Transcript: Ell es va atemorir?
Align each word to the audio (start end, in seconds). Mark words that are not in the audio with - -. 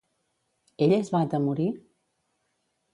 Ell 0.85 0.95
es 0.97 1.13
va 1.17 1.23
atemorir? 1.27 1.71